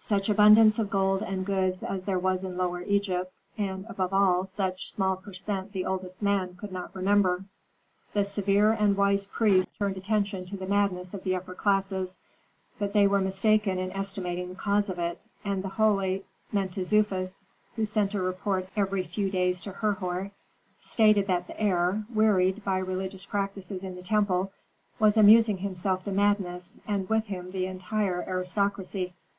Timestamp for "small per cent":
4.90-5.72